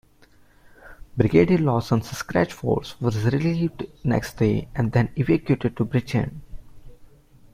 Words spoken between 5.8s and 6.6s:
Britain.